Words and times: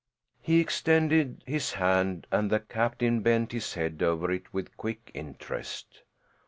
He 0.41 0.59
extended 0.59 1.43
his 1.45 1.73
hand 1.73 2.25
and 2.31 2.49
the 2.49 2.59
captain 2.59 3.21
bent 3.21 3.51
his 3.51 3.75
head 3.75 4.01
over 4.01 4.31
it 4.31 4.51
with 4.51 4.75
quick 4.75 5.11
interest. 5.13 6.01